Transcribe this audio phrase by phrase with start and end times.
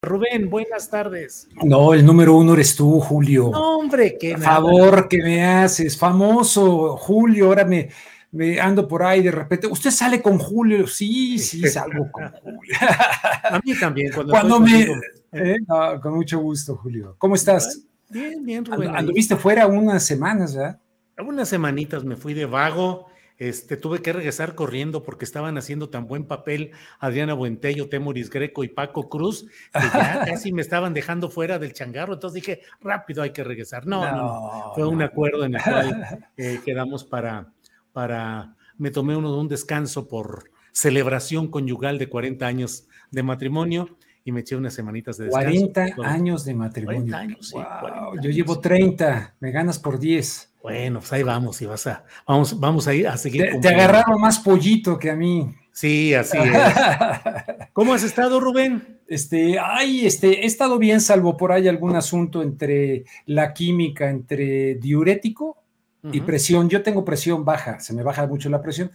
[0.00, 1.48] Rubén, buenas tardes.
[1.64, 3.50] No, el número uno eres tú, Julio.
[3.52, 5.98] No, hombre, qué Por favor, que me haces.
[5.98, 7.90] Famoso, Julio, ahora me,
[8.30, 9.66] me ando por ahí de repente.
[9.66, 10.86] ¿Usted sale con Julio?
[10.86, 12.74] Sí, sí, salgo con Julio.
[12.80, 14.12] A mí también.
[14.12, 14.86] Cuando, Cuando me...
[15.32, 17.16] Eh, no, con mucho gusto, Julio.
[17.18, 17.82] ¿Cómo estás?
[18.08, 18.94] Bien, bien, Rubén.
[18.94, 20.78] Anduviste fuera unas semanas, ¿verdad?
[21.18, 23.07] Unas semanitas me fui de vago.
[23.38, 28.64] Este, tuve que regresar corriendo porque estaban haciendo tan buen papel Adriana Buentello, Temoris Greco
[28.64, 32.14] y Paco Cruz, que ya casi me estaban dejando fuera del changarro.
[32.14, 33.86] Entonces dije, rápido hay que regresar.
[33.86, 34.72] No, no, no.
[34.74, 36.04] Fue un acuerdo en el cual
[36.36, 37.52] eh, quedamos para,
[37.92, 44.32] para, me tomé uno un descanso por celebración conyugal de 40 años de matrimonio y
[44.32, 45.72] me eché unas semanitas de descanso.
[45.72, 47.12] 40 años de matrimonio.
[47.12, 50.54] 40 años, sí, Wow, 40 yo llevo 30, me ganas por 10.
[50.68, 53.40] Bueno, pues ahí vamos y vas a, vamos, vamos a ir a seguir.
[53.52, 55.50] Te, te agarraron más pollito que a mí.
[55.72, 56.52] Sí, así es.
[57.72, 58.98] ¿Cómo has estado, Rubén?
[59.06, 64.74] Este, ay, este, he estado bien, salvo por ahí algún asunto entre la química, entre
[64.74, 65.56] diurético
[66.12, 66.68] y presión.
[66.68, 68.90] Yo tengo presión baja, se me baja mucho la presión.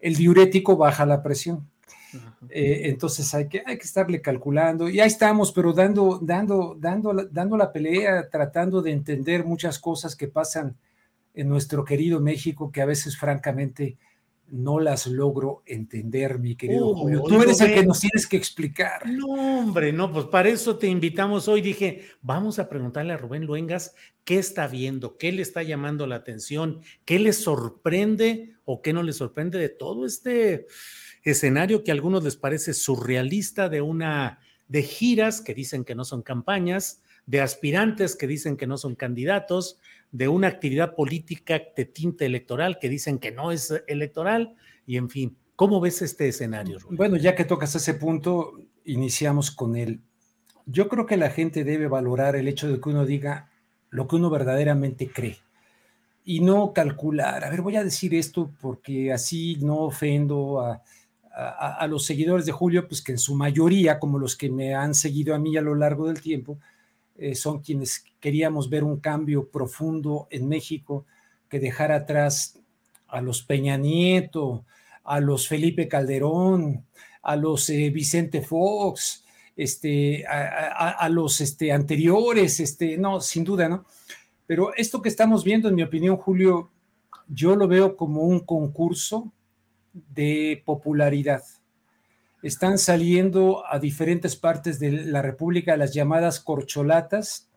[0.00, 1.68] El diurético baja la presión.
[2.48, 4.88] Eh, entonces hay que, hay que estarle calculando.
[4.88, 10.16] Y ahí estamos, pero dando, dando, dando, dando la pelea, tratando de entender muchas cosas
[10.16, 10.74] que pasan
[11.38, 13.96] en nuestro querido México, que a veces, francamente,
[14.48, 17.22] no las logro entender, mi querido Julio.
[17.22, 19.06] Tú eres el que nos tienes que explicar.
[19.06, 21.60] No, hombre, no, pues para eso te invitamos hoy.
[21.60, 23.94] Dije, vamos a preguntarle a Rubén Luengas
[24.24, 29.04] qué está viendo, qué le está llamando la atención, qué le sorprende o qué no
[29.04, 30.66] le sorprende de todo este
[31.22, 36.04] escenario que a algunos les parece surrealista de una de giras que dicen que no
[36.04, 39.78] son campañas, de aspirantes que dicen que no son candidatos,
[40.10, 44.54] de una actividad política de tinte electoral que dicen que no es electoral
[44.86, 46.78] y en fin, ¿cómo ves este escenario?
[46.78, 46.96] Rubén?
[46.96, 48.52] Bueno, ya que tocas ese punto,
[48.84, 50.00] iniciamos con él.
[50.66, 53.50] Yo creo que la gente debe valorar el hecho de que uno diga
[53.90, 55.38] lo que uno verdaderamente cree
[56.24, 57.44] y no calcular.
[57.44, 60.82] A ver, voy a decir esto porque así no ofendo a-
[61.78, 64.92] a los seguidores de Julio, pues que en su mayoría, como los que me han
[64.94, 66.58] seguido a mí a lo largo del tiempo,
[67.18, 71.04] eh, son quienes queríamos ver un cambio profundo en México
[71.48, 72.58] que dejara atrás
[73.08, 74.64] a los Peña Nieto,
[75.04, 76.84] a los Felipe Calderón,
[77.22, 79.24] a los eh, Vicente Fox,
[79.56, 83.84] este, a, a- los este, anteriores, este, no, sin duda, ¿no?
[84.46, 86.70] Pero esto que estamos viendo, en mi opinión, Julio,
[87.26, 89.32] yo lo veo como un concurso
[89.92, 91.42] de popularidad.
[92.42, 97.48] Están saliendo a diferentes partes de la República las llamadas corcholatas,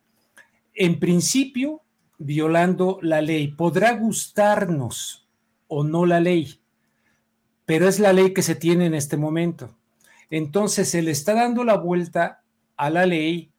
[0.73, 1.81] en principio
[2.17, 3.49] violando la ley.
[3.49, 5.27] Podrá gustarnos
[5.67, 6.59] o no la ley,
[7.65, 9.75] pero es la ley que se tiene en este momento.
[10.31, 12.41] Entonces se le está dando la vuelta
[12.75, 13.51] a la ley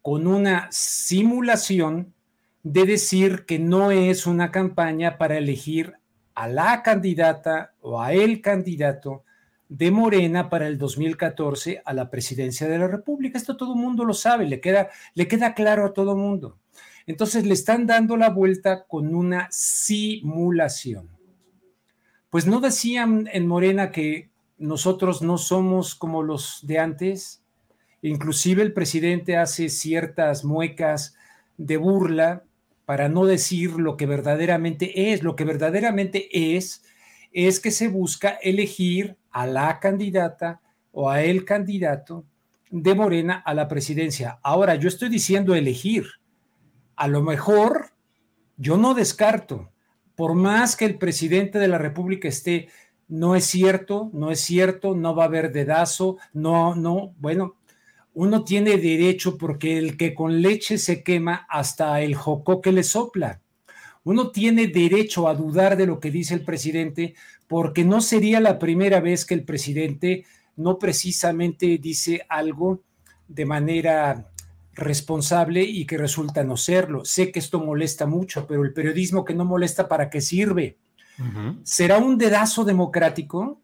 [0.00, 2.14] con una simulación
[2.62, 5.94] de decir que no es una campaña para elegir
[6.34, 9.24] a la candidata o a el candidato
[9.70, 13.38] de Morena para el 2014 a la presidencia de la República.
[13.38, 16.58] Esto todo el mundo lo sabe, le queda, le queda claro a todo el mundo.
[17.06, 21.08] Entonces le están dando la vuelta con una simulación.
[22.30, 24.28] Pues no decían en Morena que
[24.58, 27.42] nosotros no somos como los de antes.
[28.02, 31.14] Inclusive el presidente hace ciertas muecas
[31.58, 32.42] de burla
[32.86, 35.22] para no decir lo que verdaderamente es.
[35.22, 36.82] Lo que verdaderamente es
[37.32, 40.60] es que se busca elegir a la candidata
[40.92, 42.24] o a el candidato
[42.70, 44.38] de Morena a la presidencia.
[44.42, 46.06] Ahora, yo estoy diciendo elegir.
[46.96, 47.90] A lo mejor,
[48.56, 49.70] yo no descarto,
[50.14, 52.68] por más que el presidente de la República esté,
[53.08, 57.56] no es cierto, no es cierto, no va a haber dedazo, no, no, bueno,
[58.14, 62.82] uno tiene derecho porque el que con leche se quema hasta el jocó que le
[62.82, 63.40] sopla.
[64.04, 67.14] Uno tiene derecho a dudar de lo que dice el presidente
[67.46, 70.24] porque no sería la primera vez que el presidente
[70.56, 72.82] no precisamente dice algo
[73.28, 74.30] de manera
[74.72, 77.04] responsable y que resulta no serlo.
[77.04, 80.78] Sé que esto molesta mucho, pero el periodismo que no molesta, ¿para qué sirve?
[81.64, 83.60] ¿Será un dedazo democrático?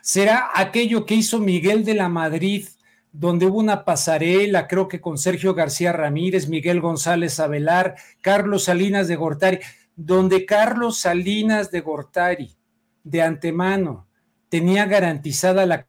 [0.00, 2.66] ¿Será aquello que hizo Miguel de la Madrid,
[3.16, 9.06] donde hubo una pasarela, creo que con Sergio García Ramírez, Miguel González Avelar, Carlos Salinas
[9.06, 9.60] de Gortari,
[9.94, 12.56] donde Carlos Salinas de Gortari,
[13.04, 14.08] de antemano,
[14.48, 15.86] tenía garantizada la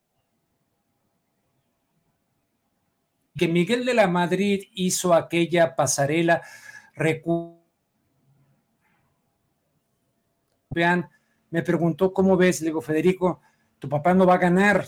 [3.36, 6.44] que Miguel de la Madrid hizo aquella pasarela.
[11.50, 12.62] Me preguntó, ¿cómo ves?
[12.62, 13.42] Le digo, Federico,
[13.80, 14.86] tu papá no va a ganar,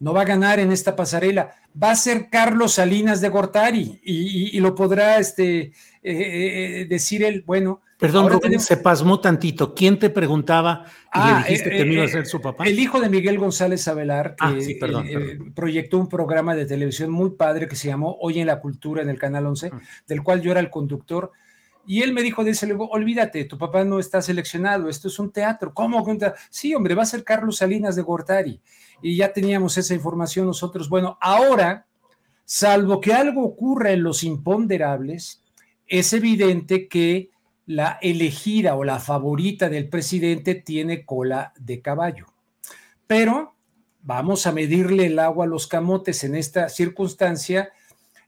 [0.00, 1.54] no va a ganar en esta pasarela.
[1.80, 7.44] Va a ser Carlos Salinas de Gortari y, lo podrá este, eh, eh, decir él,
[7.46, 9.74] bueno, Perdón, se pasmó tantito.
[9.74, 12.64] ¿Quién te preguntaba y le ah, dijiste que no iba a ser su papá?
[12.64, 17.32] El hijo de Miguel González Abelar, que ah, eh, proyectó un programa de televisión muy
[17.32, 19.80] padre que se llamó Hoy en la Cultura en el Canal 11, ah.
[20.06, 21.30] del cual yo era el conductor.
[21.86, 25.30] Y él me dijo, dice luego, olvídate, tu papá no está seleccionado, esto es un
[25.30, 25.74] teatro.
[25.74, 26.06] ¿Cómo?
[26.48, 28.60] Sí, hombre, va a ser Carlos Salinas de Gortari.
[29.02, 30.88] Y ya teníamos esa información nosotros.
[30.88, 31.86] Bueno, ahora,
[32.44, 35.42] salvo que algo ocurra en los imponderables,
[35.86, 37.30] es evidente que
[37.66, 42.26] la elegida o la favorita del presidente tiene cola de caballo.
[43.06, 43.54] Pero
[44.02, 47.70] vamos a medirle el agua a los camotes en esta circunstancia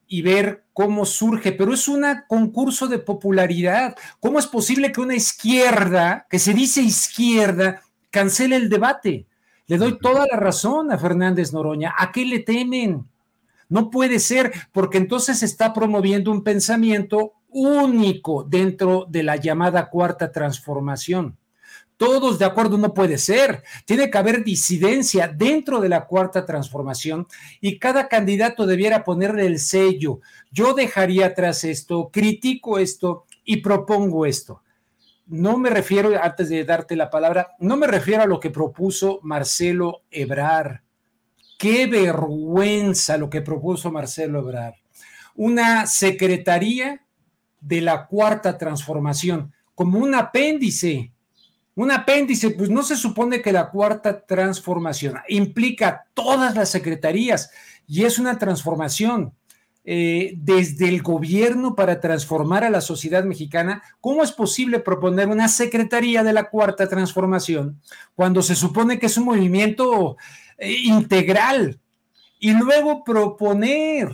[0.06, 3.96] y ver cómo surge, pero es un concurso de popularidad.
[4.20, 9.26] ¿Cómo es posible que una izquierda, que se dice izquierda, cancele el debate?
[9.67, 11.94] Le doy toda la razón a Fernández Noroña.
[11.97, 13.06] ¿A qué le temen?
[13.69, 20.32] No puede ser, porque entonces está promoviendo un pensamiento único dentro de la llamada cuarta
[20.32, 21.38] transformación.
[21.97, 23.62] Todos de acuerdo no puede ser.
[23.85, 27.29] Tiene que haber disidencia dentro de la cuarta transformación
[27.61, 30.20] y cada candidato debiera ponerle el sello.
[30.50, 34.62] Yo dejaría atrás esto, critico esto y propongo esto.
[35.26, 39.20] No me refiero, antes de darte la palabra, no me refiero a lo que propuso
[39.22, 40.82] Marcelo Ebrar.
[41.58, 44.74] Qué vergüenza lo que propuso Marcelo Ebrar.
[45.34, 47.06] Una secretaría
[47.60, 51.12] de la cuarta transformación, como un apéndice.
[51.75, 57.50] Un apéndice, pues no se supone que la cuarta transformación implica todas las secretarías
[57.86, 59.32] y es una transformación
[59.84, 63.82] eh, desde el gobierno para transformar a la sociedad mexicana.
[64.00, 67.81] ¿Cómo es posible proponer una secretaría de la cuarta transformación
[68.14, 70.17] cuando se supone que es un movimiento
[70.56, 71.81] eh, integral?
[72.38, 74.08] Y luego proponer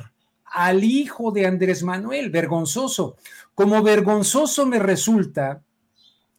[0.47, 3.17] al hijo de Andrés Manuel, vergonzoso.
[3.55, 5.63] Como vergonzoso me resulta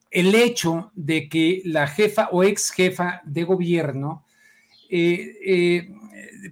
[0.09, 4.25] el hecho de que la jefa o ex jefa de gobierno,
[4.89, 5.87] eh,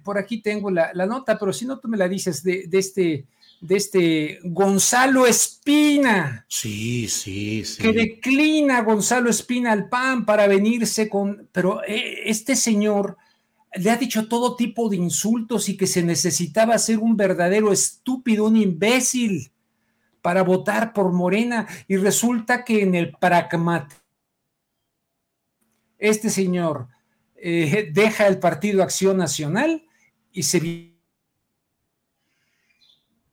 [0.02, 3.26] por aquí tengo la, nota, pero si no tú me la dices, de, este,
[3.60, 6.44] de este Gonzalo Espina.
[6.48, 7.82] Sí, sí, sí.
[7.82, 13.16] Que declina Gonzalo Espina al PAN para venirse con, pero eh, este señor
[13.74, 18.46] le ha dicho todo tipo de insultos y que se necesitaba ser un verdadero estúpido,
[18.46, 19.52] un imbécil
[20.22, 24.08] para votar por Morena y resulta que en el pragmatismo
[25.98, 26.88] este señor
[27.40, 29.86] eh, deja el Partido Acción Nacional
[30.32, 30.94] y se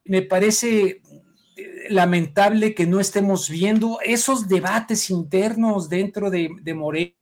[0.04, 1.02] me parece
[1.90, 7.16] lamentable que no estemos viendo esos debates internos dentro de, de Morena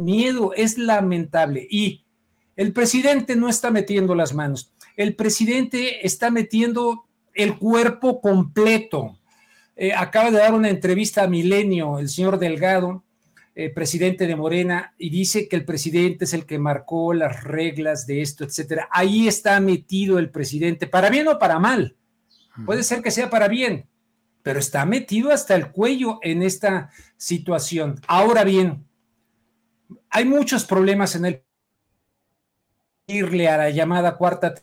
[0.00, 1.66] miedo, es lamentable.
[1.70, 2.04] Y
[2.56, 9.18] el presidente no está metiendo las manos, el presidente está metiendo el cuerpo completo.
[9.76, 13.02] Eh, acaba de dar una entrevista a Milenio, el señor Delgado,
[13.54, 18.06] eh, presidente de Morena, y dice que el presidente es el que marcó las reglas
[18.06, 18.88] de esto, etcétera.
[18.90, 21.96] Ahí está metido el presidente, para bien o para mal.
[22.66, 23.88] Puede ser que sea para bien,
[24.42, 28.00] pero está metido hasta el cuello en esta situación.
[28.06, 28.86] Ahora bien,
[30.10, 31.42] hay muchos problemas en el
[33.06, 34.54] irle a la llamada cuarta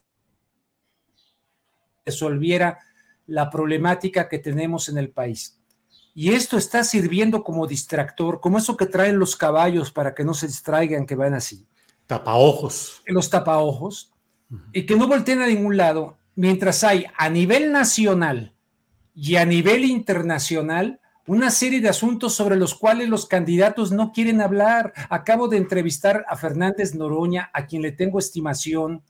[2.05, 2.79] resolviera
[3.27, 5.60] la problemática que tenemos en el país.
[6.13, 10.33] Y esto está sirviendo como distractor, como eso que traen los caballos para que no
[10.33, 11.65] se distraigan, que van así.
[12.07, 13.01] tapaojos.
[13.05, 14.11] Los tapaojos,
[14.73, 18.53] y que no volteen a ningún lado, mientras hay a nivel nacional
[19.15, 24.41] y a nivel internacional una serie de asuntos sobre los cuales los candidatos no quieren
[24.41, 24.91] hablar.
[25.09, 29.03] Acabo de entrevistar a Fernández Noroña, a quien le tengo estimación.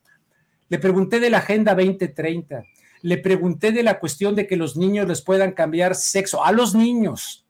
[0.70, 2.64] Le pregunté de la Agenda 2030,
[3.02, 6.76] le pregunté de la cuestión de que los niños les puedan cambiar sexo, a los
[6.76, 7.46] niños,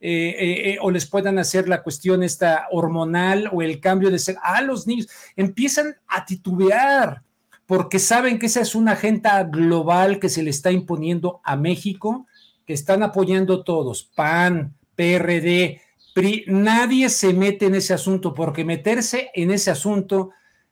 [0.00, 4.18] eh, eh, eh, o les puedan hacer la cuestión esta hormonal o el cambio de
[4.18, 5.08] sexo, a los niños.
[5.36, 7.22] Empiezan a titubear
[7.66, 12.26] porque saben que esa es una agenda global que se le está imponiendo a México,
[12.64, 15.80] que están apoyando todos, PAN, PRD,
[16.14, 20.30] PRI, nadie se mete en ese asunto, porque meterse en ese asunto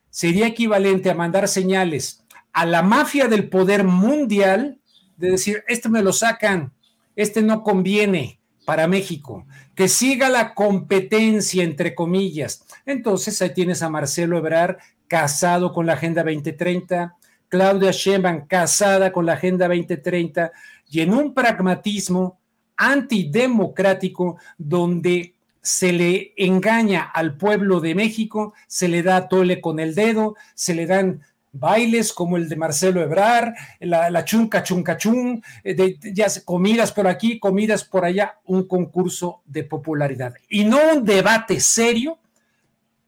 [0.09, 2.26] sería equivalente a mandar señales
[2.57, 4.79] a la mafia del poder mundial
[5.19, 6.73] de decir, este me lo sacan,
[7.15, 9.45] este no conviene para México,
[9.75, 12.65] que siga la competencia, entre comillas.
[12.87, 17.15] Entonces ahí tienes a Marcelo Ebrar casado con la Agenda 2030,
[17.51, 20.51] Claudia Sheinbaum casada con la Agenda 2030
[20.91, 22.39] y en un pragmatismo
[22.79, 29.95] antidemocrático donde se le engaña al pueblo de México, se le da tole con el
[29.95, 31.21] dedo, se le dan
[31.59, 37.07] bailes como el de Marcelo Ebrar, la, chunca chunca chun, eh, de, ya comidas por
[37.07, 42.19] aquí, comidas por allá, un concurso de popularidad y no un debate serio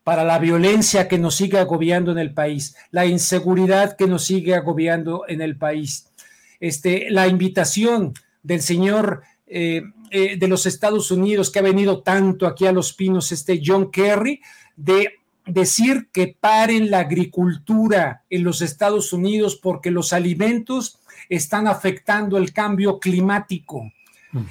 [0.04, 4.54] para la violencia que nos sigue agobiando en el país, la inseguridad que nos sigue
[4.54, 6.08] agobiando en el país.
[6.60, 12.46] Este, la invitación del señor eh, eh, de los Estados Unidos que ha venido tanto
[12.46, 14.40] aquí a Los Pinos, este John Kerry,
[14.74, 15.17] de
[15.48, 22.52] decir que paren la agricultura en los Estados Unidos porque los alimentos están afectando el
[22.52, 23.90] cambio climático.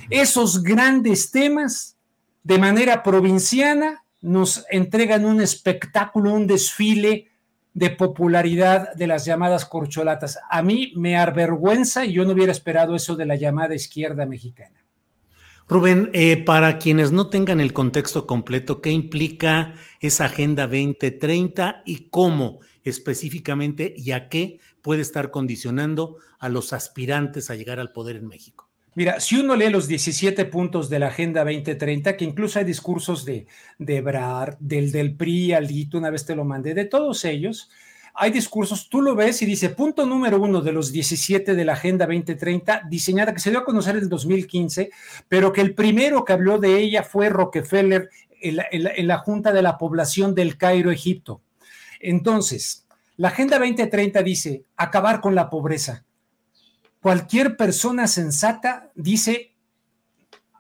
[0.10, 1.96] Esos grandes temas,
[2.44, 7.28] de manera provinciana, nos entregan un espectáculo, un desfile
[7.74, 10.40] de popularidad de las llamadas corcholatas.
[10.50, 14.87] A mí me avergüenza y yo no hubiera esperado eso de la llamada izquierda mexicana.
[15.70, 22.08] Rubén, eh, para quienes no tengan el contexto completo, ¿qué implica esa Agenda 2030 y
[22.10, 28.16] cómo específicamente y a qué puede estar condicionando a los aspirantes a llegar al poder
[28.16, 28.70] en México?
[28.96, 33.26] Mira, si uno lee los 17 puntos de la Agenda 2030, que incluso hay discursos
[33.26, 33.46] de,
[33.78, 37.70] de Ebrard, del, del PRI, Alito, una vez te lo mandé, de todos ellos,
[38.18, 41.74] hay discursos, tú lo ves y dice, punto número uno de los 17 de la
[41.74, 44.90] Agenda 2030, diseñada, que se dio a conocer en el 2015,
[45.28, 48.10] pero que el primero que habló de ella fue Rockefeller
[48.42, 51.42] en la Junta de la Población del Cairo, Egipto.
[52.00, 56.04] Entonces, la Agenda 2030 dice, acabar con la pobreza
[57.08, 59.56] cualquier persona sensata dice,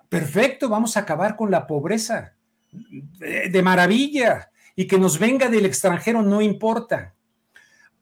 [0.07, 2.35] perfecto, vamos a acabar con la pobreza,
[2.71, 7.15] de, maravilla, y que nos venga del extranjero no importa.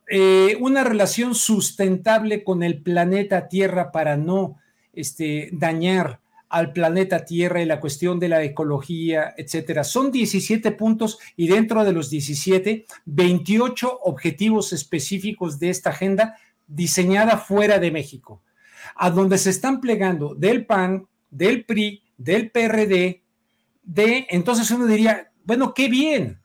[0.07, 4.59] Eh, una relación sustentable con el planeta Tierra para no
[4.93, 6.19] este, dañar
[6.49, 9.83] al planeta Tierra y la cuestión de la ecología, etcétera.
[9.83, 17.37] Son 17 puntos y dentro de los 17, 28 objetivos específicos de esta agenda diseñada
[17.37, 18.41] fuera de México,
[18.95, 23.21] a donde se están plegando del PAN, del PRI, del PRD,
[23.83, 26.39] de, entonces uno diría, bueno, qué bien,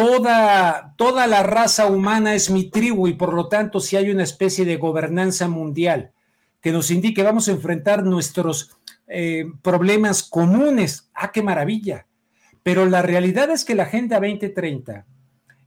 [0.00, 4.22] toda, toda la raza humana es mi tribu y por lo tanto si hay una
[4.22, 6.12] especie de gobernanza mundial
[6.62, 8.78] que nos indique vamos a enfrentar nuestros
[9.08, 12.06] eh, problemas comunes, ah, qué maravilla.
[12.62, 15.06] Pero la realidad es que la Agenda 2030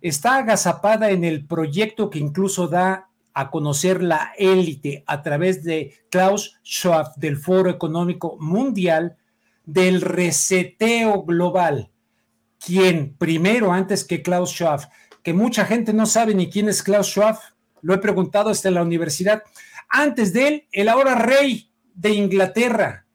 [0.02, 5.94] está agazapada en el proyecto que incluso da a conocer la élite a través de
[6.10, 9.18] Klaus Schwab del Foro Económico Mundial
[9.66, 11.92] del reseteo global.
[12.66, 14.90] Quien primero, antes que Klaus Schwab,
[15.22, 17.38] que mucha gente no sabe ni quién es Klaus Schwab,
[17.82, 19.44] lo he preguntado hasta la universidad.
[19.90, 23.06] Antes de él, el ahora rey de Inglaterra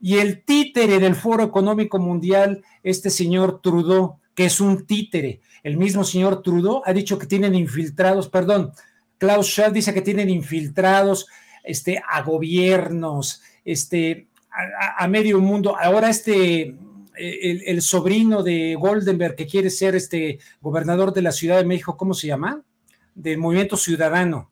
[0.00, 5.40] y el títere del Foro Económico Mundial, este señor Trudeau, que es un títere.
[5.62, 8.72] El mismo señor Trudeau ha dicho que tienen infiltrados, perdón,
[9.18, 11.26] Klaus Schwab dice que tienen infiltrados
[11.62, 15.76] este, a gobiernos, este, a, medio mundo.
[15.78, 16.76] Ahora este,
[17.20, 22.14] el, sobrino de Goldenberg que quiere ser este gobernador de la Ciudad de México, ¿cómo
[22.14, 22.62] se llama?
[23.14, 24.50] Del Movimiento Ciudadano.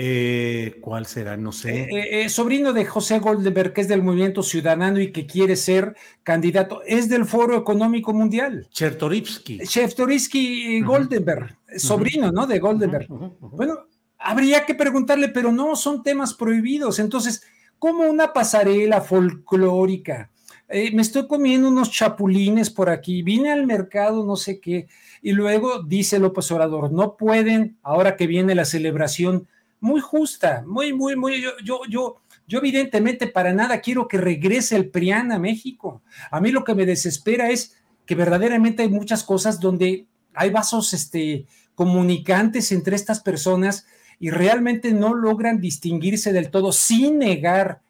[0.00, 1.36] Eh, ¿Cuál será?
[1.36, 1.88] No sé.
[1.90, 5.96] Eh, eh, sobrino de José Goldenberg, que es del Movimiento Ciudadano y que quiere ser
[6.22, 8.68] candidato, es del Foro Económico Mundial.
[8.70, 9.58] Chertorivsky.
[9.66, 12.46] Chertorivsky Goldenberg, sobrino, ¿no?
[12.46, 13.08] De Goldenberg.
[13.08, 17.00] Bueno, habría que preguntarle, pero no, son temas prohibidos.
[17.00, 17.42] Entonces,
[17.80, 20.30] ¿cómo una pasarela folclórica
[20.68, 24.86] eh, me estoy comiendo unos chapulines por aquí, vine al mercado, no sé qué,
[25.22, 29.48] y luego dice López Obrador, no pueden, ahora que viene la celebración,
[29.80, 34.76] muy justa, muy, muy, muy, yo, yo, yo, yo evidentemente para nada quiero que regrese
[34.76, 36.02] el PRIAN a México.
[36.30, 40.92] A mí lo que me desespera es que verdaderamente hay muchas cosas donde hay vasos
[40.94, 43.86] este, comunicantes entre estas personas
[44.18, 47.82] y realmente no logran distinguirse del todo sin negar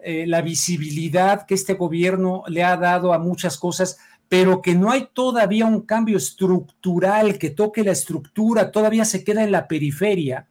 [0.00, 4.90] eh, la visibilidad que este gobierno le ha dado a muchas cosas, pero que no
[4.90, 10.46] hay todavía un cambio estructural que toque la estructura, todavía se queda en la periferia,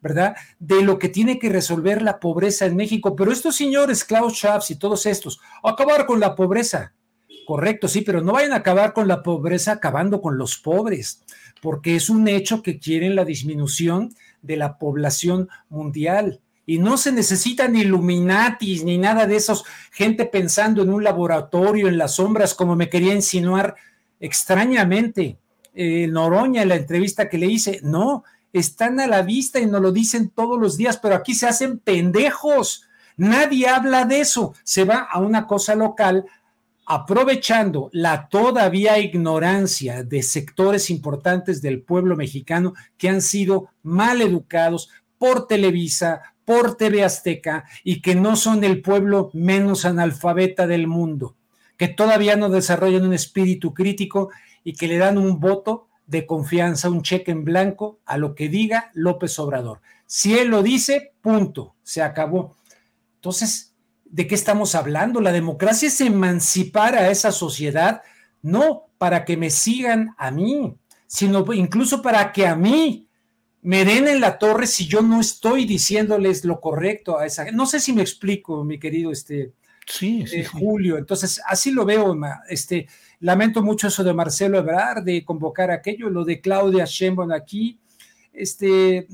[0.00, 0.36] ¿verdad?
[0.60, 3.16] De lo que tiene que resolver la pobreza en México.
[3.16, 6.92] Pero estos señores, Klaus Schwab y todos estos, acabar con la pobreza.
[7.44, 11.22] Correcto, sí, pero no vayan a acabar con la pobreza acabando con los pobres,
[11.60, 17.12] porque es un hecho que quieren la disminución de la población mundial y no se
[17.12, 22.74] necesitan Illuminatis ni nada de esos, gente pensando en un laboratorio en las sombras, como
[22.74, 23.76] me quería insinuar
[24.18, 25.38] extrañamente
[25.74, 27.80] eh, Noroña en la entrevista que le hice.
[27.84, 31.46] No, están a la vista y nos lo dicen todos los días, pero aquí se
[31.46, 32.82] hacen pendejos.
[33.16, 34.54] Nadie habla de eso.
[34.64, 36.26] Se va a una cosa local
[36.86, 44.90] aprovechando la todavía ignorancia de sectores importantes del pueblo mexicano que han sido mal educados
[45.18, 51.34] por Televisa, por TV Azteca y que no son el pueblo menos analfabeta del mundo,
[51.76, 54.30] que todavía no desarrollan un espíritu crítico
[54.64, 58.48] y que le dan un voto de confianza, un cheque en blanco a lo que
[58.48, 59.80] diga López Obrador.
[60.06, 62.54] Si él lo dice, punto, se acabó.
[63.16, 63.74] Entonces,
[64.04, 65.20] ¿de qué estamos hablando?
[65.20, 68.02] La democracia es emancipar a esa sociedad,
[68.40, 70.76] no para que me sigan a mí,
[71.08, 73.05] sino incluso para que a mí
[73.66, 77.56] me den en la torre si yo no estoy diciéndoles lo correcto a esa gente.
[77.56, 79.54] No sé si me explico, mi querido este,
[79.84, 80.96] sí, sí, Julio.
[80.96, 82.16] Entonces, así lo veo.
[82.48, 82.86] Este,
[83.18, 87.80] lamento mucho eso de Marcelo Ebrard, de convocar aquello, lo de Claudia Sheinbaum aquí.
[88.32, 89.08] Este, eh,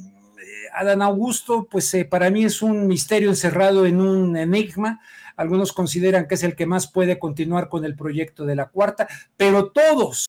[0.75, 5.01] Adán Augusto, pues eh, para mí es un misterio encerrado en un enigma.
[5.35, 9.09] Algunos consideran que es el que más puede continuar con el proyecto de la cuarta,
[9.35, 10.29] pero todos,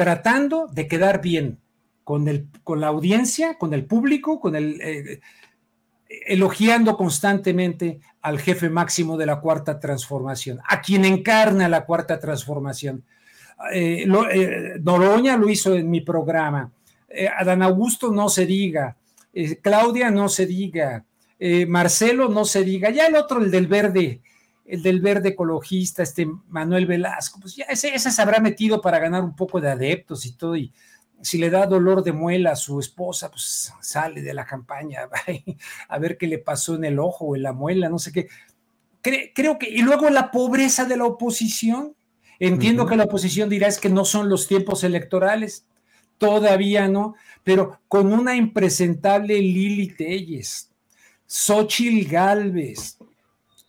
[0.00, 1.58] Tratando de quedar bien
[2.04, 4.80] con, el, con la audiencia, con el público, con el.
[4.80, 5.20] Eh,
[6.26, 13.04] elogiando constantemente al jefe máximo de la cuarta transformación, a quien encarna la cuarta transformación.
[13.72, 16.72] Eh, lo, eh, Noroña lo hizo en mi programa,
[17.10, 18.96] eh, Adán Augusto no se diga,
[19.34, 21.04] eh, Claudia no se diga,
[21.38, 24.20] eh, Marcelo no se diga, ya el otro, el del verde,
[24.70, 28.98] el del verde ecologista, este Manuel Velasco, pues ya ese, ese se habrá metido para
[28.98, 30.72] ganar un poco de adeptos y todo, y
[31.22, 35.08] si le da dolor de muela a su esposa, pues sale de la campaña
[35.88, 38.28] a ver qué le pasó en el ojo o en la muela, no sé qué.
[39.02, 41.94] Cre creo que, y luego la pobreza de la oposición.
[42.38, 42.90] Entiendo uh -huh.
[42.90, 45.66] que la oposición dirá es que no son los tiempos electorales,
[46.16, 50.70] todavía no, pero con una impresentable Lili Telles,
[51.26, 52.96] Xochil Gálvez,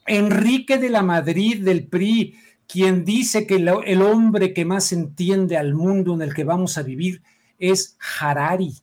[0.06, 2.36] Enrique de la Madrid del PRI,
[2.68, 6.84] quien dice que el, hombre que más entiende al mundo en el que vamos a
[6.84, 7.22] vivir
[7.60, 8.74] es Harari,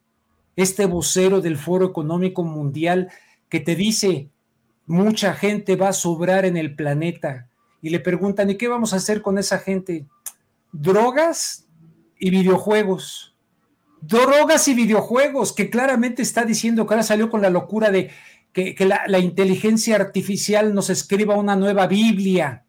[0.56, 3.08] este vocero del Foro Económico Mundial
[3.48, 4.28] que te dice,
[4.86, 7.48] mucha gente va a sobrar en el planeta.
[7.80, 10.06] Y le preguntan, ¿y qué vamos a hacer con esa gente?
[10.72, 11.66] Drogas
[12.18, 13.36] y videojuegos.
[14.00, 18.10] Drogas y videojuegos, que claramente está diciendo que ahora salió con la locura de
[18.58, 22.64] que, que la, la, inteligencia artificial nos escriba una nueva Biblia.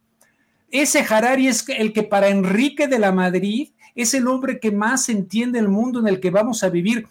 [0.70, 5.08] Ese Harari es el que para Enrique de la Madrid es el hombre que más
[5.08, 7.08] entiende el mundo en el que vamos a vivir.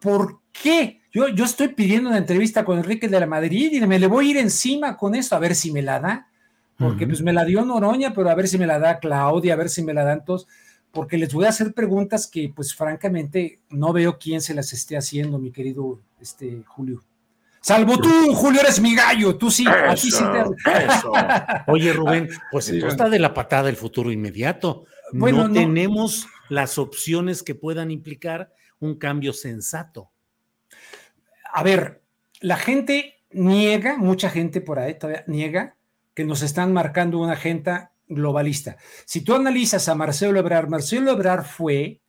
[0.00, 1.00] ¿Por qué?
[1.12, 4.08] Yo Yo, yo estoy pidiendo una entrevista con Enrique de la Madrid y me le
[4.08, 6.28] voy a ir encima con esto, a ver si me la da,
[6.76, 9.56] porque pues me la dio Noroña, pero a ver si me la da Claudia, a
[9.56, 10.48] ver si me la dan todos,
[10.90, 14.96] porque les voy a hacer preguntas que pues francamente no veo quién se las esté
[14.96, 17.02] haciendo, mi querido este, Julio.
[17.68, 20.86] Salvo tú, Julio, eres mi gallo, tú sí, aquí sí te...
[21.70, 24.86] Oye, Rubén, pues entonces está de la patada el futuro inmediato.
[25.12, 28.50] no, tenemos las opciones que puedan implicar
[28.80, 30.10] un cambio sensato.
[31.52, 32.00] A ver,
[32.40, 35.76] la gente niega, mucha gente por ahí todavía niega
[36.14, 38.78] que nos están marcando una agenda globalista.
[39.04, 42.00] Si tú analizas a Marcelo Ebrard, Marcelo Ebrard fue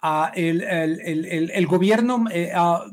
[0.00, 2.84] a el, el, gobierno, eh, a,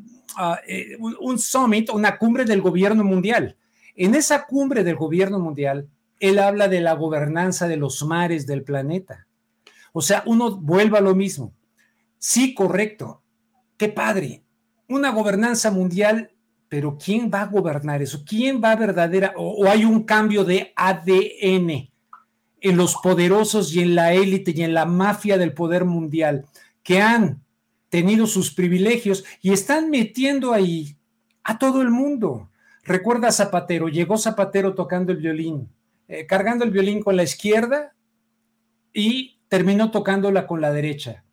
[0.67, 3.55] eh, un summit, una cumbre del gobierno mundial.
[3.95, 5.87] En esa cumbre del gobierno mundial,
[6.19, 9.27] él habla de la gobernanza de los mares del planeta.
[9.93, 11.53] O sea, uno vuelve a lo mismo.
[12.17, 13.21] Sí, correcto.
[13.77, 14.43] Qué padre.
[14.87, 16.31] Una gobernanza mundial,
[16.69, 18.23] pero ¿quién va a gobernar eso?
[18.25, 19.33] ¿Quién va a verdadera?
[19.35, 21.89] O, o hay un cambio de ADN
[22.59, 26.45] en los poderosos y en la élite y en la mafia del poder mundial
[26.83, 27.41] que han
[27.89, 30.97] tenido sus privilegios y están metiendo ahí
[31.43, 32.49] a todo el mundo.
[32.83, 35.69] Recuerda Zapatero, llegó Zapatero tocando el violín,
[36.07, 37.93] eh, cargando el violín con la izquierda
[38.93, 41.23] y terminó tocándola con la derecha.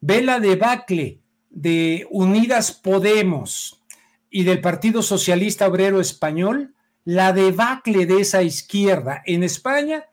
[0.00, 1.20] Ve la debacle
[1.50, 3.82] de Unidas Podemos
[4.30, 10.04] y del Partido Socialista Obrero Español, la debacle de esa izquierda en España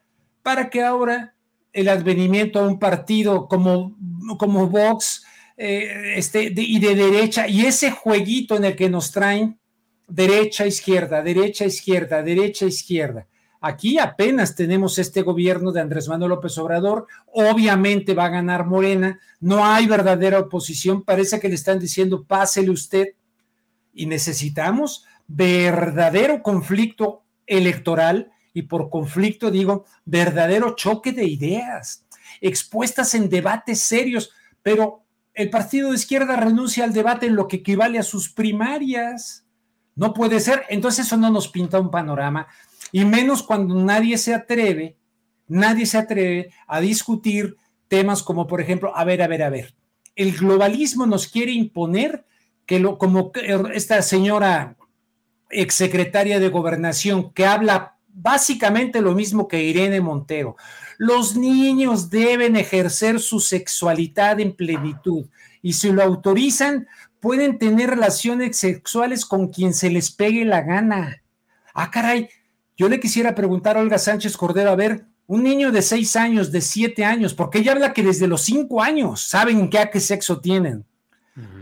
[0.42, 1.36] para que ahora
[1.74, 3.96] el advenimiento a un partido como,
[4.40, 5.27] como Vox
[5.58, 9.60] eh, este, y de derecha, y ese jueguito en el que nos traen
[10.08, 13.28] derecha, izquierda, derecha, izquierda, derecha, izquierda.
[13.60, 19.20] Aquí apenas tenemos este gobierno de Andrés Manuel López Obrador, obviamente va a ganar Morena,
[19.40, 23.08] no hay verdadera oposición, parece que le están diciendo pásele usted
[23.94, 32.06] y necesitamos verdadero conflicto electoral y por conflicto digo verdadero choque de ideas,
[32.42, 34.30] expuestas en debates serios,
[34.62, 35.07] pero
[35.38, 39.46] el partido de izquierda renuncia al debate en lo que equivale a sus primarias.
[39.96, 42.48] No puede ser, entonces eso no nos pinta un panorama,
[42.92, 44.98] y menos cuando nadie se atreve,
[45.48, 47.56] nadie se atreve a discutir
[47.88, 49.76] temas como, por ejemplo, a ver, a ver, a ver,
[50.16, 52.26] el globalismo nos quiere imponer
[52.66, 53.32] que lo, como
[53.74, 54.76] esta señora
[55.52, 60.56] exsecretaria de gobernación que habla básicamente lo mismo que Irene Montero.
[60.98, 65.26] Los niños deben ejercer su sexualidad en plenitud
[65.62, 66.88] y si lo autorizan,
[67.20, 71.22] pueden tener relaciones sexuales con quien se les pegue la gana.
[71.74, 72.30] Ah, caray,
[72.76, 76.52] yo le quisiera preguntar a Olga Sánchez Cordero, a ver, un niño de seis años,
[76.52, 80.00] de siete años, porque ella habla que desde los cinco años saben qué, a qué
[80.00, 80.86] sexo tienen.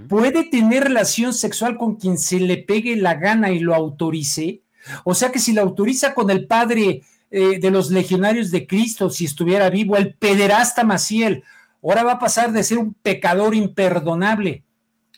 [0.08, 4.62] ¿Puede tener relación sexual con quien se le pegue la gana y lo autorice?
[5.04, 9.10] O sea que si la autoriza con el padre eh, de los legionarios de Cristo,
[9.10, 11.44] si estuviera vivo, el pederasta Maciel,
[11.84, 14.64] ahora va a pasar de ser un pecador imperdonable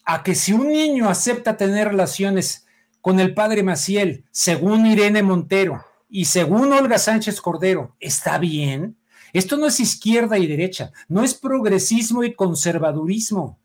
[0.05, 2.65] a que si un niño acepta tener relaciones
[3.01, 8.97] con el padre Maciel, según Irene Montero y según Olga Sánchez Cordero, ¿está bien?
[9.33, 13.59] Esto no es izquierda y derecha, no es progresismo y conservadurismo.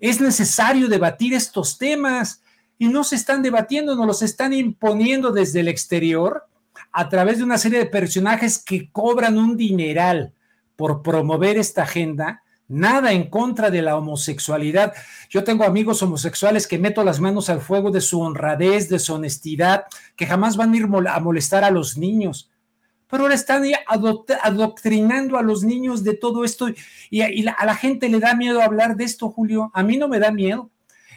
[0.00, 2.42] Es necesario debatir estos temas
[2.78, 6.44] y no se están debatiendo, nos los están imponiendo desde el exterior
[6.92, 10.32] a través de una serie de personajes que cobran un dineral
[10.76, 14.92] por promover esta agenda, nada en contra de la homosexualidad.
[15.28, 19.14] Yo tengo amigos homosexuales que meto las manos al fuego de su honradez, de su
[19.14, 19.84] honestidad,
[20.16, 22.50] que jamás van a ir a molestar a los niños.
[23.08, 23.62] Pero ahora están
[24.42, 26.66] adoctrinando a los niños de todo esto
[27.10, 29.70] y, a la gente le da miedo hablar de esto, Julio.
[29.74, 30.70] A mí no me da miedo.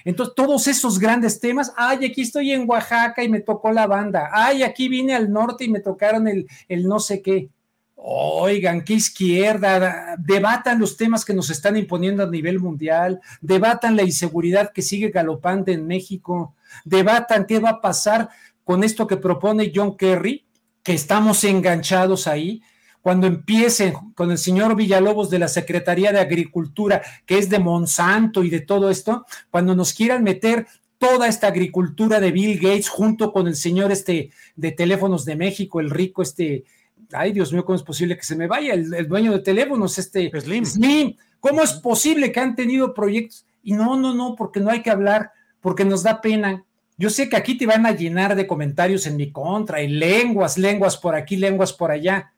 [0.05, 4.29] Entonces, todos esos grandes temas, ay, aquí estoy en Oaxaca y me tocó la banda,
[4.31, 7.49] ay, aquí vine al norte y me tocaron el, el no sé qué.
[7.95, 14.03] Oigan, qué izquierda, debatan los temas que nos están imponiendo a nivel mundial, debatan la
[14.03, 16.53] inseguridad que sigue galopante en México,
[16.85, 18.29] debatan qué va a pasar
[18.63, 20.45] con esto que propone John Kerry,
[20.83, 22.61] que estamos enganchados ahí,
[23.07, 28.43] cuando empiecen con el señor Villalobos de la Secretaría de Agricultura, que es de Monsanto
[28.43, 30.67] y de todo esto, cuando nos quieran meter
[30.97, 35.79] toda esta agricultura de Bill Gates junto con el señor este de teléfonos de México,
[35.79, 36.65] el rico este,
[37.13, 40.29] ay Dios mío, ¿cómo es posible que se me vaya el, dueño de teléfonos, este
[40.41, 40.65] Slim.
[40.65, 41.15] Slim?
[41.39, 43.45] ¿Cómo es posible que han tenido proyectos?
[43.63, 46.65] Y no, no, no, porque no hay que hablar, porque nos da pena.
[46.97, 50.57] Yo sé que aquí te van a llenar de comentarios en mi contra, y lenguas,
[50.57, 52.33] lenguas por aquí, lenguas por allá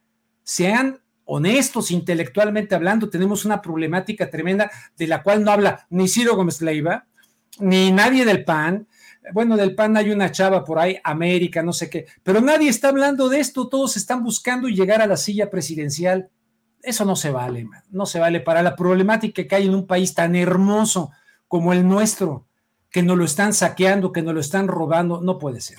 [0.50, 6.34] sean honestos intelectualmente hablando, tenemos una problemática tremenda de la cual no habla ni Ciro
[6.34, 7.06] Gómez Leiva,
[7.60, 8.88] ni nadie del PAN,
[9.32, 12.88] bueno, del PAN hay una chava por ahí, América, no sé qué, pero nadie está
[12.88, 16.30] hablando de esto, todos están buscando llegar a la silla presidencial.
[16.82, 20.14] Eso no se vale, no se vale para la problemática que hay en un país
[20.14, 21.12] tan hermoso
[21.46, 22.46] como el nuestro,
[22.90, 25.78] que nos lo están saqueando, que nos lo están robando, no puede ser.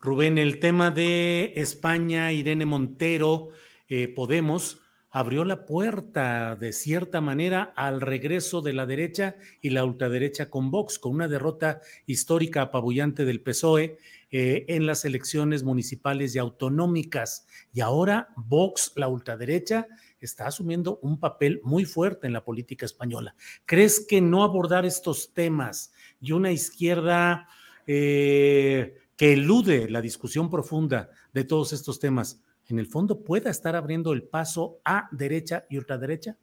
[0.00, 3.48] Rubén, el tema de España, Irene Montero,
[3.88, 9.84] eh, Podemos, abrió la puerta de cierta manera al regreso de la derecha y la
[9.84, 13.98] ultraderecha con Vox, con una derrota histórica apabullante del PSOE
[14.30, 17.46] eh, en las elecciones municipales y autonómicas.
[17.72, 19.86] Y ahora Vox, la ultraderecha,
[20.20, 23.34] está asumiendo un papel muy fuerte en la política española.
[23.64, 27.48] ¿Crees que no abordar estos temas y una izquierda
[27.86, 33.74] eh, que elude la discusión profunda de todos estos temas, en el fondo pueda estar
[33.76, 36.36] abriendo el paso a derecha y ultraderecha?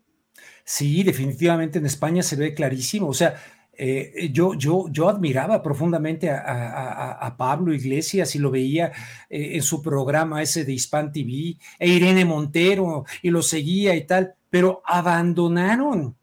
[0.64, 3.08] Sí, definitivamente en España se ve clarísimo.
[3.08, 3.36] O sea,
[3.78, 8.92] eh, yo, yo, yo admiraba profundamente a, Pablo Iglesias y lo veía
[9.30, 14.08] eh, en su programa ese de Hispan TV, e Irene Montero, y lo seguía y
[14.08, 16.16] tal, pero abandonaron,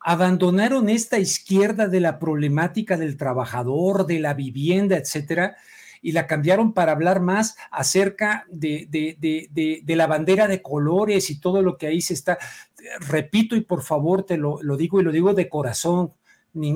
[0.00, 5.56] abandonaron esta izquierda de la problemática del trabajador, de la vivienda, etcétera,
[6.02, 11.62] y la cambiaron para hablar más acerca de, de, la bandera de colores y todo
[11.62, 12.38] lo que ahí se está.
[13.00, 16.12] Repito y por favor te lo, digo y lo digo de corazón,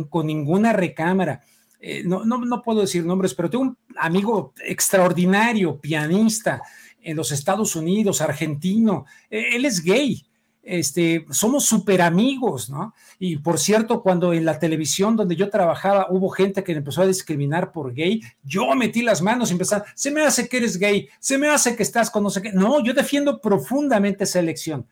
[0.09, 1.41] con ninguna recámara.
[1.81, 6.63] Eh, no, no, no puedo decir nombres, pero tengo un amigo extraordinario, pianista
[7.01, 9.05] en los Estados Unidos, argentino.
[9.29, 10.25] E, él es gay
[10.63, 12.95] este, somos súper amigos, ¿no?
[13.19, 17.07] Y por cierto, cuando en la televisión donde yo trabajaba hubo gente que empezó a
[17.07, 21.09] discriminar por gay, yo metí las manos y empecé, se me hace que eres gay,
[21.19, 22.53] se me hace que estás con no sé qué.
[22.53, 24.87] No, yo defiendo profundamente esa elección,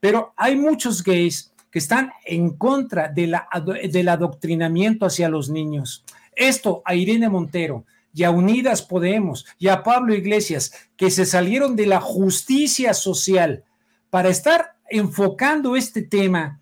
[0.00, 3.48] pero hay muchos gays que están en contra de la,
[3.90, 6.04] del adoctrinamiento hacia los niños.
[6.34, 7.84] Esto a Irene Montero,
[8.16, 13.62] y a Unidas Podemos y a Pablo Iglesias, que se salieron de la justicia social
[14.08, 16.60] para estar enfocando este tema,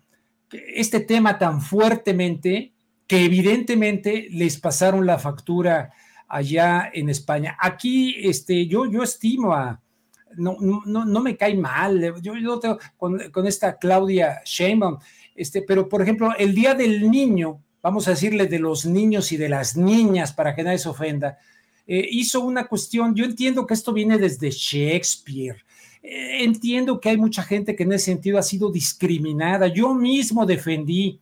[0.51, 2.73] este tema tan fuertemente
[3.07, 5.91] que evidentemente les pasaron la factura
[6.27, 7.57] allá en España.
[7.59, 9.79] Aquí, este, yo, yo estimo a,
[10.37, 14.97] no, no, no me cae mal, yo, yo tengo con, esta Claudia Sheinbaum,
[15.35, 19.37] este, pero por ejemplo, el Día del Niño, vamos a decirle de los niños y
[19.37, 21.37] de las niñas para que nadie se ofenda,
[21.87, 25.57] eh, hizo una cuestión, yo entiendo que esto viene desde Shakespeare,
[26.01, 29.67] eh, entiendo que hay mucha gente que en ese sentido ha sido discriminada.
[29.67, 31.19] Yo mismo defendí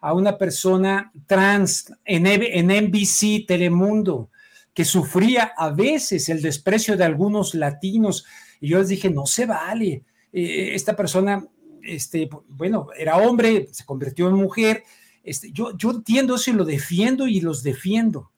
[0.00, 4.28] a una persona trans en, en NBC Telemundo
[4.74, 8.26] que sufría a veces el desprecio de algunos latinos.
[8.60, 10.02] Y yo les dije, no se vale.
[10.32, 11.46] Eh, esta persona,
[11.82, 14.82] este, bueno, era hombre, se convirtió en mujer.
[15.22, 18.32] Este, yo, yo entiendo eso y lo defiendo y los defiendo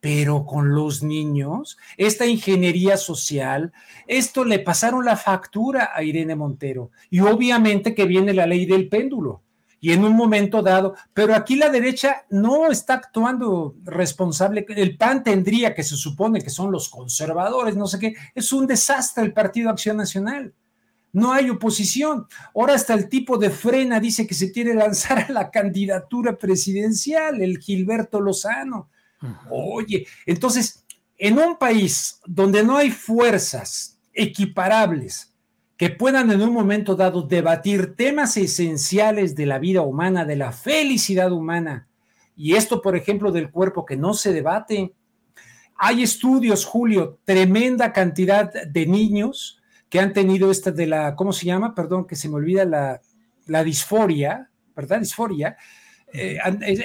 [0.00, 3.72] pero con los niños, esta ingeniería social,
[4.06, 6.90] esto le pasaron la factura a Irene Montero.
[7.10, 9.42] Y obviamente que viene la ley del péndulo.
[9.82, 14.66] Y en un momento dado, pero aquí la derecha no está actuando responsable.
[14.68, 18.14] El PAN tendría que se supone que son los conservadores, no sé qué.
[18.34, 20.54] Es un desastre el Partido Acción Nacional.
[21.12, 22.26] No hay oposición.
[22.54, 27.40] Ahora hasta el tipo de frena dice que se quiere lanzar a la candidatura presidencial,
[27.40, 28.90] el Gilberto Lozano
[29.50, 30.84] Oye, entonces,
[31.18, 35.34] en un país donde no hay fuerzas equiparables
[35.76, 40.52] que puedan en un momento dado debatir temas esenciales de la vida humana, de la
[40.52, 41.88] felicidad humana,
[42.36, 44.94] y esto, por ejemplo, del cuerpo que no se debate,
[45.76, 51.46] hay estudios, Julio, tremenda cantidad de niños que han tenido esta de la, ¿cómo se
[51.46, 51.74] llama?
[51.74, 53.00] Perdón, que se me olvida la,
[53.46, 55.00] la disforia, ¿verdad?
[55.00, 55.56] Disforia.
[56.12, 56.38] Eh,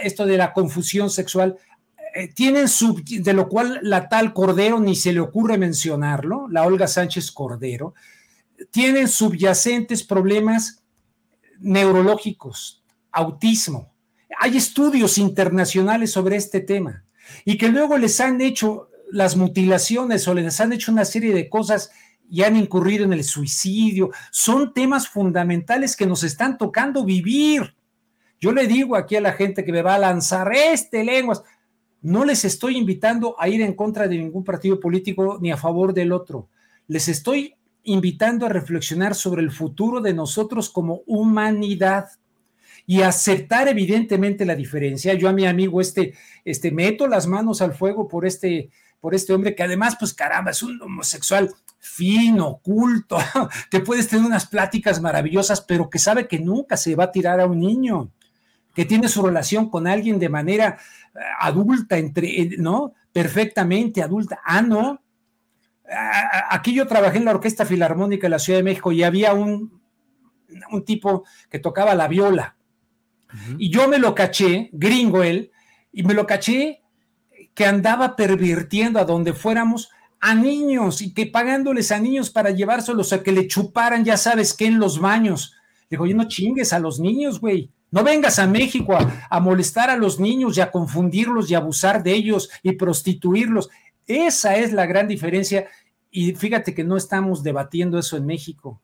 [0.04, 1.58] esto de la confusión sexual.
[2.18, 6.64] Eh, tienen sub, de lo cual la tal Cordero ni se le ocurre mencionarlo, la
[6.64, 7.94] Olga Sánchez Cordero,
[8.72, 10.82] tienen subyacentes problemas
[11.60, 13.92] neurológicos, autismo.
[14.40, 17.04] Hay estudios internacionales sobre este tema
[17.44, 21.50] y que luego les han hecho las mutilaciones o les han hecho una serie de
[21.50, 21.92] cosas
[22.30, 24.12] y han incurrido en el suicidio.
[24.32, 27.76] Son temas fundamentales que nos están tocando vivir.
[28.40, 31.44] Yo le digo aquí a la gente que me va a lanzar este lenguas,
[32.06, 35.92] no les estoy invitando a ir en contra de ningún partido político ni a favor
[35.92, 36.50] del otro.
[36.88, 42.10] Les estoy invitando a reflexionar sobre el futuro de nosotros como humanidad
[42.86, 45.16] y aceptar evidentemente la diferencia.
[45.16, 46.14] Yo a mi amigo este,
[46.44, 50.52] este meto las manos al fuego por este, por este hombre que además, pues caramba,
[50.52, 53.18] es un homosexual fino, culto,
[53.72, 57.40] que puedes tener unas pláticas maravillosas, pero que sabe que nunca se va a tirar
[57.40, 58.12] a un niño,
[58.76, 60.78] que tiene su relación con alguien de manera
[61.40, 62.94] adulta, entre, ¿no?
[63.12, 64.42] perfectamente adulta.
[64.44, 65.02] Ah, no.
[66.50, 69.82] Aquí yo trabajé en la Orquesta Filarmónica de la Ciudad de México y había un,
[70.72, 72.58] un tipo que tocaba la viola.
[73.58, 75.52] Y yo me lo caché, gringo él,
[75.92, 76.82] y me lo caché
[77.54, 83.14] que andaba pervirtiendo a donde fuéramos a niños y que pagándoles a niños para llevárselos
[83.14, 85.54] a que le chuparan, ya sabes qué, en los baños.
[85.90, 87.72] Digo, yo no chingues a los niños, güey.
[87.96, 88.98] No vengas a México
[89.30, 93.70] a, molestar a los niños y a confundirlos y abusar de ellos y prostituirlos.
[94.06, 95.70] Esa es la gran diferencia.
[96.12, 98.82] Y fíjate que no estamos debatiendo eso en México.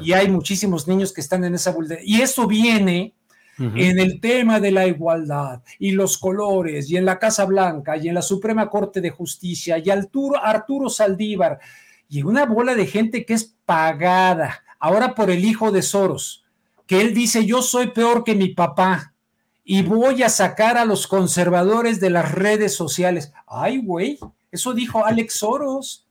[0.00, 2.18] Y hay muchísimos niños que están en esa vulnerabilidad.
[2.18, 3.14] Y eso viene
[3.60, 8.08] en el tema de la igualdad y los colores y en la Casa Blanca y
[8.08, 11.60] en la Suprema Corte de Justicia y Arturo, Arturo Saldívar
[12.08, 16.44] y una bola de gente que es pagada ahora por el hijo de Soros,
[16.88, 19.14] que él dice yo soy peor que mi papá
[19.62, 23.32] y voy a sacar a los conservadores de las redes sociales.
[23.46, 24.18] Ay, güey,
[24.50, 26.08] eso dijo Alex Soros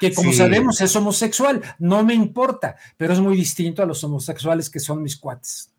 [0.00, 4.68] que como sabemos es homosexual, no me importa, pero es muy distinto a los homosexuales
[4.68, 5.72] que son mis cuates.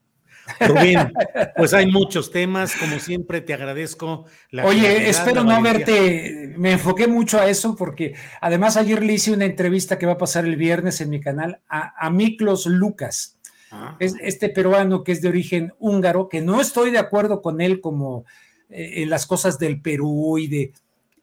[0.62, 1.12] Rubén,
[1.58, 4.26] pues hay muchos temas, como siempre te agradezco.
[4.50, 9.34] La Oye, espero no verte, me enfoqué mucho a eso porque además ayer le hice
[9.34, 13.37] una entrevista que va a pasar el viernes en mi canal a, Miklos Lucas,
[13.72, 13.96] ah.
[14.00, 17.82] es este peruano que es de origen húngaro, que no estoy de acuerdo con él
[17.82, 18.26] como
[18.70, 20.74] eh, en las cosas del Perú y de,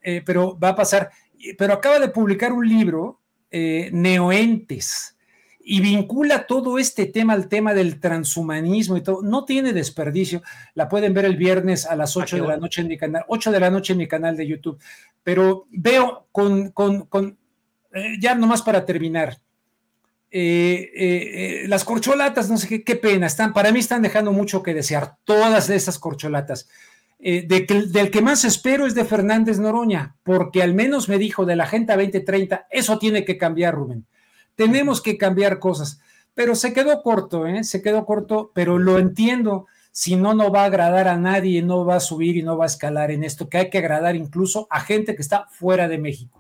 [0.02, 1.11] eh, pero va a pasar,
[1.59, 5.14] pero acaba de publicar un libro, eh, Neoentes
[5.66, 9.22] y vincula todo este tema al tema del transhumanismo y todo.
[9.22, 10.42] No tiene desperdicio.
[10.74, 13.24] La pueden ver el viernes a las 8 ah, de la noche en mi canal,
[13.28, 14.78] 8 de la noche en mi canal de YouTube.
[15.22, 17.38] Pero veo con, con, con
[18.20, 19.38] ya nomás para terminar,
[20.37, 24.62] eh, eh, las corcholatas, no sé qué, qué pena, están, para mí están dejando mucho
[24.62, 26.68] que desear, todas esas corcholatas.
[27.18, 31.64] Del que más espero es de Fernández Noroña, porque al menos me dijo de la
[31.64, 34.05] Agenda 2030, eso tiene que cambiar, Rubén
[34.55, 36.01] tenemos que cambiar cosas.
[36.35, 37.62] Pero se quedó corto, ¿eh?
[37.64, 39.66] Se quedó corto, pero lo entiendo.
[39.92, 42.64] Si no, no va a agradar a nadie, no va a subir y no va
[42.64, 45.99] a escalar en esto, que hay que agradar incluso a gente que está fuera de
[45.99, 46.37] México.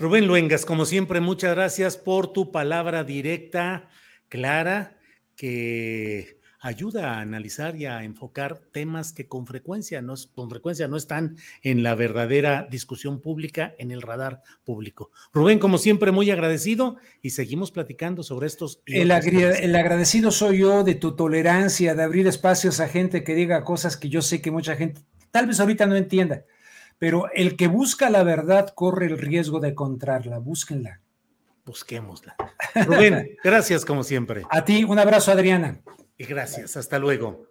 [0.00, 3.90] Rubén Luengas, como siempre, muchas gracias por tu palabra directa,
[4.30, 4.96] clara,
[5.36, 10.96] que ayuda a analizar y a enfocar temas que con frecuencia no, con frecuencia no
[10.96, 15.10] están en la verdadera discusión pública, en el radar público.
[15.34, 18.80] Rubén, como siempre, muy agradecido y seguimos platicando sobre estos.
[18.86, 23.64] El, el, agradecido soy yo de tu tolerancia, de abrir espacios a gente que diga
[23.64, 26.44] cosas que yo sé que mucha gente tal vez ahorita no entienda,
[27.00, 30.38] pero el que busca la verdad corre el riesgo de encontrarla.
[30.38, 31.00] Búsquenla.
[31.64, 32.36] Busquémosla.
[32.74, 34.44] Rubén, gracias como siempre.
[34.50, 35.80] A ti, un abrazo, Adriana.
[36.18, 36.76] Y gracias.
[36.76, 37.46] Hasta luego.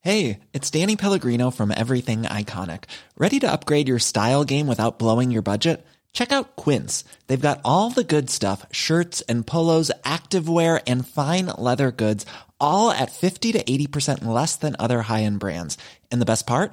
[0.00, 2.84] Hey, it's Danny Pellegrino from Everything Iconic.
[3.16, 5.86] Ready to upgrade your style game without blowing your budget?
[6.12, 7.04] Check out Quince.
[7.28, 12.26] They've got all the good stuff shirts and polos, activewear, and fine leather goods,
[12.58, 15.78] all at 50 to 80% less than other high end brands.
[16.10, 16.72] And the best part?